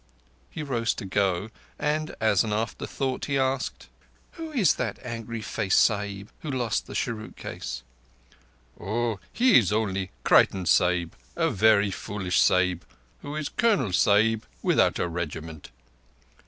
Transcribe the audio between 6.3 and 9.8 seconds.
who lost the cheroot case?" "Oh, he is